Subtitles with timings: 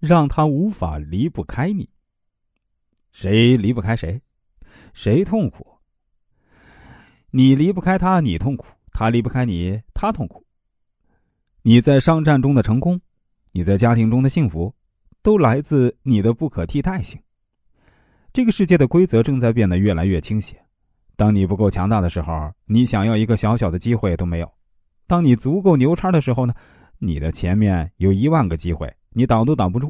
[0.00, 1.88] 让他无法离不开你。
[3.12, 4.20] 谁离不开谁？
[4.92, 5.66] 谁痛苦？
[7.30, 10.44] 你离不开他，你痛苦；他离不开你，他痛苦。
[11.62, 13.00] 你在商战中的成功，
[13.52, 14.74] 你在家庭中的幸福，
[15.22, 17.20] 都来自你的不可替代性。
[18.32, 20.56] 这个世界的规则正在变得越来越倾斜。
[21.16, 24.46] 当你不够强大的时候，你想要一个小小的机会都没有；
[25.06, 26.54] 当你足够牛叉的时候呢，
[26.98, 29.88] 你的前面有一万个机会，你挡都挡不住；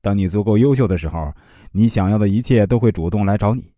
[0.00, 1.32] 当你足够优秀的时候，
[1.72, 3.72] 你想要的一切都会主动来找你。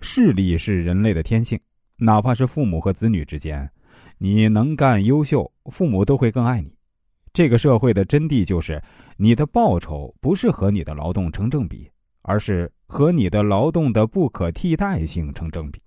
[0.00, 1.58] 势力是人类的天性，
[1.96, 3.70] 哪怕是父母和子女之间，
[4.18, 6.74] 你能干优秀，父母都会更爱你。
[7.32, 8.82] 这个社会的真谛就是，
[9.16, 11.88] 你的报酬不是和你的劳动成正比，
[12.22, 15.80] 而是和你的劳动的不可替代性成正比。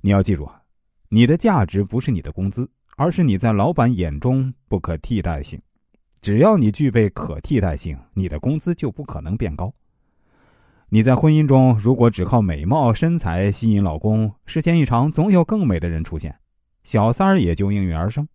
[0.00, 0.60] 你要记住啊，
[1.08, 5.60] 你的价值不是你的工资，而是你在老板眼中不可替代性。
[6.20, 9.72] 只要你具备可替代性，你的工资就不可能变高。
[10.88, 16.34] 你在婚姻中如果只靠美貌身材吸引老公，时间一长，总有更美的人出现，
[16.82, 18.26] 小三儿也就应运而生。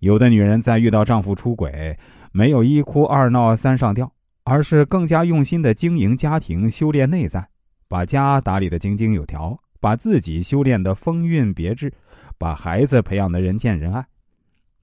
[0.00, 1.96] 有的女人在遇到丈夫出轨，
[2.32, 4.12] 没有一哭二闹三上吊，
[4.44, 7.48] 而是更加用心的经营家庭，修炼内在，
[7.88, 9.58] 把家打理的井井有条。
[9.80, 11.92] 把自己修炼的风韵别致，
[12.38, 14.06] 把孩子培养的人见人爱。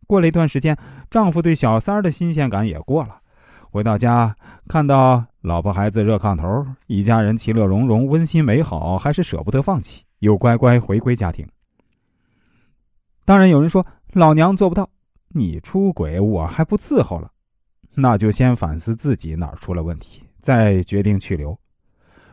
[0.10, 0.76] 过了一段时间，
[1.12, 3.22] 丈夫对小三儿的新鲜感也过了。
[3.70, 4.36] 回到家，
[4.68, 11.48] 看到老婆孩子热炕头，一家人其乐融融，温馨美好，还是舍不得放弃，又乖乖回归家庭。
[13.24, 14.90] 当然，有人说老娘做不到，
[15.28, 17.30] 你出轨我还不伺候了，
[17.94, 21.56] 那就先反思自己哪儿出了问题，再决定去留。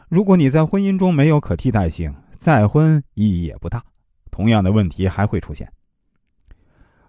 [0.09, 3.85] 如果你在婚姻中没有可替代性，再婚意义也不大，
[4.31, 5.71] 同样的问题还会出现。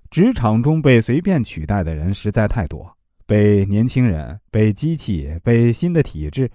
[0.09, 2.89] 职场中被随便取代的人实在太多，
[3.25, 6.49] 被年轻人、被机器、被新的体制。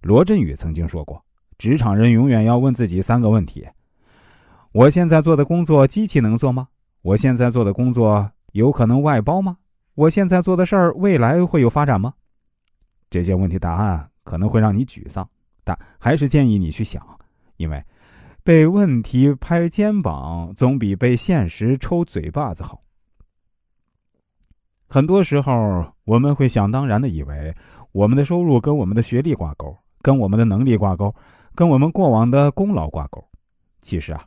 [0.00, 1.22] 罗振宇曾经说过
[1.58, 3.66] ：“职场人永远要问自己三个问题：
[4.72, 6.68] 我现在做的工作机器能做吗？
[7.02, 9.56] 我现在做的工作有可能外包吗？
[9.94, 12.14] 我现在做的事儿未来会有发展吗？”
[13.10, 15.28] 这些问题答案可能会让你沮丧，
[15.64, 17.02] 但还是建议你去想。
[17.56, 17.82] 因为
[18.44, 22.82] 被问题拍肩膀总比被现实抽嘴巴子好。
[24.86, 27.56] 很多时候，我们会想当然的以为，
[27.92, 31.12] 我们的收入跟我们的学历挂钩，跟我们的能力挂钩，
[31.54, 33.26] 跟我们过往的功劳挂钩。
[33.80, 34.22] 其实啊，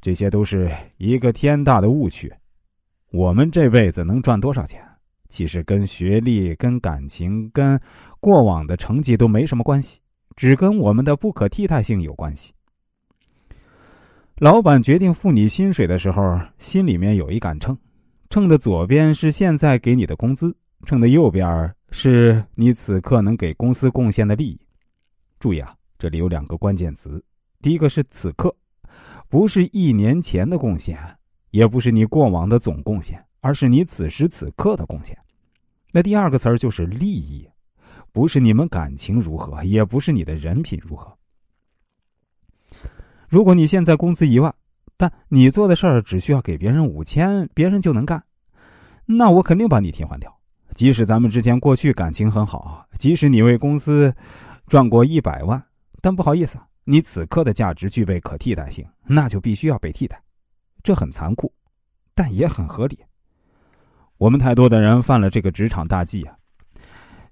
[0.00, 2.32] 这些都是一个天大的误区。
[3.10, 4.80] 我们这辈子能赚多少钱，
[5.28, 7.78] 其实跟学历、跟感情、跟
[8.20, 9.98] 过往的成绩都没什么关系。
[10.36, 12.52] 只跟我们的不可替代性有关系。
[14.40, 17.76] 老板决定付你薪水的时候，心里面有一杆秤，
[18.30, 20.56] 秤的左边是现在给你的工资，
[20.86, 24.58] 秤的右边是你此刻能给公司贡献的利益。
[25.38, 27.22] 注意啊，这里有两个关键词：
[27.60, 28.50] 第一个是此刻，
[29.28, 30.98] 不是一年前的贡献，
[31.50, 35.14] 也不是你过往的总贡献，而是你此时此刻的贡献。
[35.92, 37.46] 那第二个词儿就是利益。
[38.10, 41.14] 不是你们感情如何，也不是你的人品如何。
[43.30, 44.52] 如果你现在工资一万，
[44.96, 48.20] 但你做的事儿只需要给别人五千，别人就能干，
[49.06, 50.36] 那我肯定把你替换掉。
[50.74, 54.12] 即使咱们之前过去感情很好，即使你为公司
[54.66, 55.62] 赚过一百万，
[56.02, 60.20] 但不好意思，你此刻的价值具备可替代性，那就必须要被替代。
[60.82, 61.52] 这很残酷，
[62.16, 62.98] 但也很合理。
[64.18, 66.34] 我们太多的人犯了这个职场大忌啊。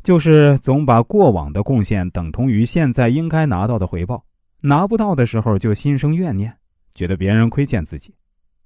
[0.05, 4.25] 就是总把过往的贡献等同于现在应该拿到的回报，
[4.61, 6.53] 拿不到的时候就心生怨念，
[6.95, 8.15] 觉得别人亏欠自己。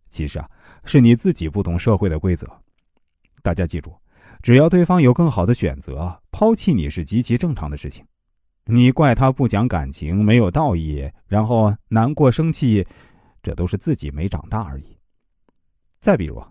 [0.08, 0.48] 其实啊，
[0.84, 2.46] 是你自己不懂社会的规则。
[3.42, 3.94] 大家记住，
[4.42, 8.04] 只要对方有更好的选择，抛弃你是极其正常的事情。
[8.64, 12.86] 你怪他不讲感情、没有道义，然后难过生气，
[13.42, 14.96] 这都是自己没长大而已。
[16.00, 16.42] 再比如，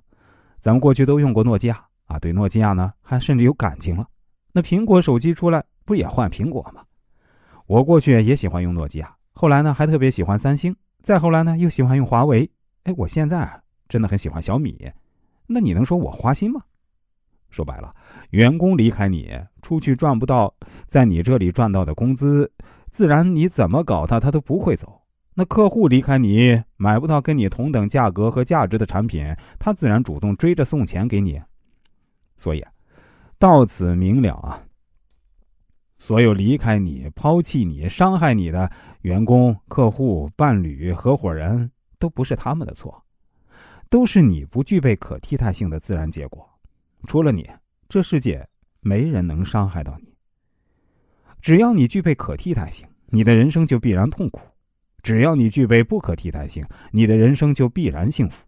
[0.60, 4.06] 咱们过去都用过诺基亚啊，对诺基亚呢还甚至有感情了。
[4.52, 6.84] 那苹果手机出来，不也换苹果吗？
[7.68, 12.50] 我过去也喜欢用诺基亚，后来呢还特别喜欢三星，再后来呢又喜欢用华为。
[12.84, 14.90] 哎，我现在真的很喜欢小米。
[15.48, 16.62] 那你能说我花心吗？
[17.50, 17.94] 说白了，
[18.30, 19.30] 员工离开你，
[19.62, 20.54] 出去赚不到
[20.88, 22.52] 在你这里赚到的工资，
[22.90, 25.02] 自然你怎么搞他，他都不会走。
[25.34, 29.26] 那客户离开你，买不到跟你同等价格和价值的产品，
[29.60, 31.42] 他自然主动追着送钱给你。
[32.38, 32.60] 所以。
[32.60, 32.72] 啊
[33.42, 34.62] 到此明了啊！
[36.02, 38.68] 所有离开你、抛弃你、伤害你的
[39.02, 41.70] 员工、客户、伴侣、合伙人，
[42.00, 43.06] 都不是他们的错，
[43.88, 46.44] 都是你不具备可替代性的自然结果。
[47.06, 47.48] 除了你，
[47.88, 48.44] 这世界
[48.80, 50.12] 没人能伤害到你。
[51.40, 54.42] 只要你具备可替代性，你的人生就必然痛苦；
[55.04, 58.44] 只要你具备不可替代性，你的人生就必然幸福。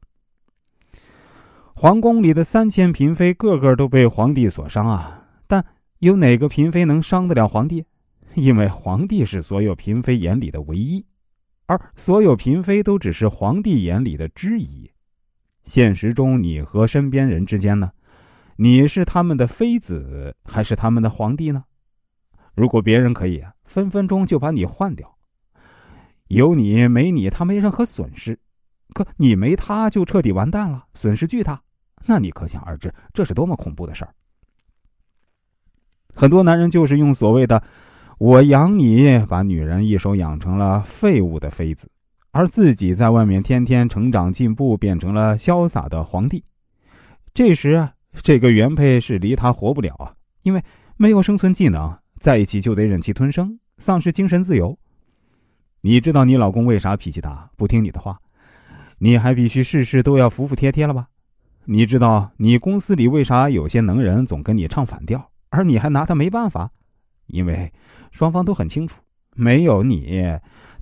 [1.76, 5.28] 皇宫里的三千嫔妃，个个都被皇帝所伤啊！
[5.46, 5.64] 但
[6.04, 7.86] 有哪个嫔妃能伤得了皇帝？
[8.36, 11.06] 因为皇帝是所有嫔妃眼里的唯一，
[11.66, 14.92] 而所有嫔妃都只是皇帝眼里的之一。
[15.64, 17.94] 现实中，你和身边人之间呢？
[18.58, 21.64] 你是他们的妃子，还是他们的皇帝呢？
[22.54, 25.18] 如果别人可以分分钟就把你换掉，
[26.28, 28.36] 有你没你，他没任何损失；
[28.94, 31.62] 可你没他，就彻底完蛋了，损失巨大。
[32.06, 34.14] 那你可想而知，这是多么恐怖的事儿。
[36.13, 37.62] 很多男人就是用所谓的
[38.19, 41.89] “我养你”，把女人一手养成了废物的妃子，
[42.31, 46.44] 而自己在外面天天成长进步，变成了潇洒的皇帝。
[47.33, 47.89] 这时，
[48.21, 50.13] 这个原配是离他活不了啊，
[50.44, 50.63] 因为
[50.98, 51.94] 没有生存技能。
[52.19, 54.77] 在一起就得忍气吞声，丧失精神自由。
[55.81, 58.18] 你知道你老公为啥脾气大，不听你的话？
[59.00, 61.07] 你还必须事事都要服服帖帖了吧？
[61.66, 66.68] 你知道你公司里为啥有些能人总跟你唱反调，而你还拿他没办法？
[67.28, 67.72] 因为
[68.12, 69.00] 双方都很清楚，
[69.36, 70.20] 没有你，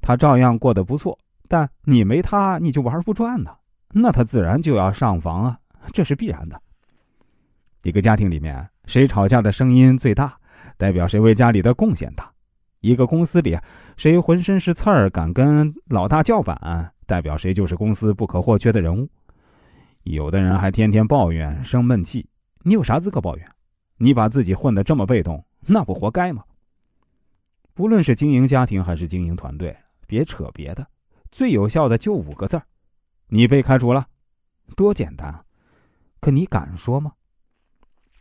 [0.02, 1.12] 他照样过得不错；
[1.50, 3.52] 但你没他，你就玩不转呢。
[3.94, 5.60] 那他自然就要上房啊，
[5.92, 6.58] 这是必然的。
[7.84, 10.34] 一个家庭里面，谁吵架的声音最大？
[10.78, 12.32] 代表谁为家里的贡献大？
[12.80, 13.58] 一个公司里，
[13.98, 19.06] 谁浑身是刺儿，敢跟老大叫板，代表谁就是公司不可或缺的人物。
[20.04, 22.26] 有的人还天天抱怨生闷气，
[22.64, 23.46] 你有啥资格抱怨？
[24.04, 26.44] 你把自己混得这么被动，那不活该吗？
[27.76, 29.78] 不论是经营家庭还是经营团队，
[30.08, 30.88] 别扯别的，
[31.30, 32.64] 最有效的就五个字儿：
[33.28, 34.08] 你被开除了，
[34.76, 35.46] 多简单啊！
[36.20, 37.14] 可你敢说吗？